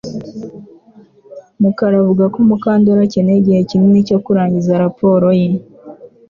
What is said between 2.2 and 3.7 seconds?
ko Mukandoli akeneye igihe